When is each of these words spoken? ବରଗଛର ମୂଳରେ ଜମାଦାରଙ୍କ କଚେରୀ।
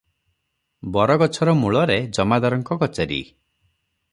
ବରଗଛର 0.95 1.53
ମୂଳରେ 1.59 1.99
ଜମାଦାରଙ୍କ 2.19 2.79
କଚେରୀ। 2.85 3.21